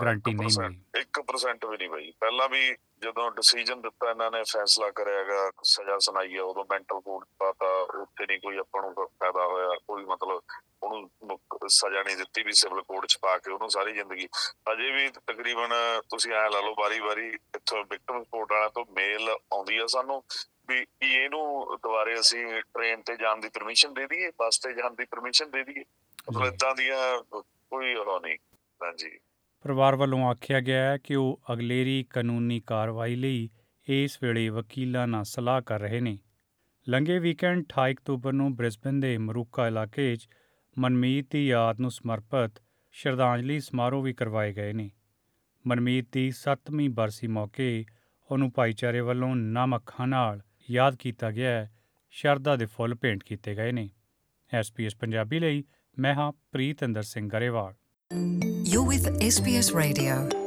ਗਰੰਟੀ 0.00 0.32
ਨਹੀਂ 0.34 0.48
1% 0.48 0.60
ਮਿਲੀ 0.60 0.80
1% 1.00 1.68
ਵੀ 1.70 1.76
ਨਹੀਂ 1.76 1.88
ਬਈ 1.90 2.10
ਪਹਿਲਾਂ 2.20 2.48
ਵੀ 2.48 2.74
ਜਦੋਂ 3.02 3.30
ਡਿਸੀਜਨ 3.30 3.80
ਦਿੱਤਾ 3.80 4.10
ਇਹਨਾਂ 4.10 4.30
ਨੇ 4.30 4.42
ਫੈਸਲਾ 4.42 4.90
ਕਰਿਆਗਾ 4.90 5.50
ਸਜ਼ਾ 5.62 5.98
ਸੁਣਾਈ 5.98 6.36
ਆ 6.36 6.42
ਉਦੋਂ 6.42 6.64
ਮੈਂਟਲ 6.70 7.00
ਕੋਡ 7.00 7.24
ਪਾਤਾ 7.38 7.66
ਉੱਥੇ 8.02 8.26
ਨਹੀਂ 8.26 8.40
ਕੋਈ 8.40 8.58
ਆਪਾਂ 8.58 8.82
ਨੂੰ 8.82 8.94
ਫਾਇਦਾ 8.94 9.46
ਹੋਇਆ 9.46 9.68
ਕੋਈ 9.88 10.04
ਮਤਲਬ 10.04 10.40
ਉਹਨੂੰ 10.82 11.38
ਸਜ਼ਾ 11.68 12.02
ਨਹੀਂ 12.02 12.16
ਦਿੱਤੀ 12.16 12.42
ਵੀ 12.42 12.52
ਸਿਵਲ 12.52 12.82
ਕੋਡ 12.82 13.06
ਚ 13.06 13.18
ਪਾ 13.22 13.38
ਕੇ 13.38 13.50
ਉਹਨੂੰ 13.52 13.70
ਸਾਰੀ 13.70 13.92
ਜ਼ਿੰਦਗੀ। 13.92 14.26
ਅਜੇ 14.72 14.90
ਵੀ 14.90 15.08
ਤਕਰੀਬਨ 15.08 15.70
ਤੁਸੀਂ 16.00 16.32
ਐ 16.32 16.50
ਲਾ 16.50 16.60
ਲਓ 16.60 16.74
ਵਾਰੀ 17.06 17.26
ਇੱਥੋਂ 17.28 17.84
ਵਿਕਟਮ 17.90 18.22
ਸਪੋਰਟ 18.24 18.52
ਵਾਲਿਆਂ 18.52 18.70
ਤੋਂ 18.70 18.84
ਮੇਲ 18.92 19.28
ਆਉਂਦੀ 19.28 19.78
ਆ 19.78 19.86
ਸਾਨੂੰ 19.86 20.22
ਵੀ 20.68 20.86
ਇਹਨੂੰ 21.02 21.66
ਦੁਬਾਰੇ 21.76 22.20
ਅਸੀਂ 22.20 22.46
ਟ੍ਰੇਨ 22.46 23.02
ਤੇ 23.02 23.16
ਜਾਣ 23.16 23.36
ਦੀ 23.36 23.48
ਪਰਮਿਸ਼ਨ 23.48 23.94
ਦੇ 23.94 24.06
ਦਈਏ 24.06 24.30
ਬੱਸ 24.30 24.58
ਤੇ 24.58 24.72
ਜਾਣ 24.72 24.90
ਦੀ 24.90 25.04
ਪਰਮਿਸ਼ਨ 25.04 25.50
ਦੇ 25.50 25.64
ਦਈਏ। 25.64 25.84
ਮਤਲਬ। 26.30 26.54
ਇਦਾਂ 26.54 26.74
ਦੀਆਂ 26.74 27.22
ਕੋਈ 27.70 27.94
ਉਹ 27.94 28.20
ਨਹੀਂ। 28.20 28.38
ਹਾਂਜੀ। 28.82 29.18
ਪਰਿਵਾਰ 29.62 29.96
ਵੱਲੋਂ 29.96 30.30
ਆਖਿਆ 30.30 30.60
ਗਿਆ 30.60 30.82
ਹੈ 30.82 30.98
ਕਿ 31.04 31.14
ਉਹ 31.14 31.40
ਅਗਲੇਰੀ 31.52 32.06
ਕਾਨੂੰਨੀ 32.10 32.60
ਕਾਰਵਾਈ 32.60 33.14
ਲਈ 33.14 33.48
ਇਸ 33.88 34.18
ਵੇਲੇ 34.22 34.48
ਵਕੀਲਾਂ 34.48 35.06
ਨਾਲ 35.06 35.24
ਸਲਾਹ 35.24 35.62
ਕਰ 35.62 35.80
ਰਹੇ 35.80 36.00
ਨੇ। 36.00 36.18
ਲੰਘੇ 36.88 37.18
ਵੀਕਐਂਡ 37.18 37.58
28 37.58 37.92
ਅਕਤੂਬਰ 37.92 38.32
ਨੂੰ 38.32 38.56
ਬ੍ਰਿਸਬਨ 38.56 39.00
ਦੇ 39.00 39.18
ਮਰੂਕਾ 39.18 39.66
ਇਲਾਕੇ 39.66 40.16
'ਚ 40.16 40.28
ਮਨਮੀਤ 40.78 41.26
ਦੀ 41.30 41.46
ਯਾਦ 41.48 41.80
ਨੂੰ 41.80 41.90
ਸਮਰਪਿਤ 41.90 42.62
ਸ਼ਰਧਾਂਜਲੀ 42.92 43.60
ਸਮਾਰੋਹ 43.60 44.02
ਵੀ 44.02 44.12
ਕਰਵਾਏ 44.12 44.52
ਗਏ 44.52 44.72
ਨੇ। 44.72 44.90
ਮਨਮੀਤ 45.66 46.06
ਦੀ 46.12 46.30
7ਵੀਂ 46.30 46.90
ਬਰਸੀ 46.90 47.26
ਮੌਕੇ 47.26 47.84
ਉਹਨੂੰ 48.30 48.52
ਭਾਈਚਾਰੇ 48.54 49.00
ਵੱਲੋਂ 49.00 49.36
ਨਮ 49.36 49.76
ਅੱਖਾਂ 49.76 50.06
ਨਾਲ 50.06 50.42
ਯਾਦ 50.70 50.96
ਕੀਤਾ 50.96 51.30
ਗਿਆ 51.30 51.50
ਹੈ। 51.50 51.70
ਸ਼ਰਧਾ 52.10 52.56
ਦੇ 52.56 52.66
ਫੁੱਲ 52.66 52.94
ਭੇਂਟ 52.94 53.24
ਕੀਤੇ 53.24 53.54
ਗਏ 53.54 53.72
ਨੇ। 53.72 53.90
ਐਸਪੀਐਸ 54.54 54.96
ਪੰਜਾਬੀ 54.96 55.38
ਲਈ 55.38 55.64
ਮੈਂ 55.98 56.14
ਹਾਂ 56.14 56.32
Pritinder 56.52 57.02
Singh 57.02 57.28
Grewal. 57.28 57.74
You're 58.72 58.88
with 58.90 59.10
SBS 59.10 59.80
Radio. 59.80 60.43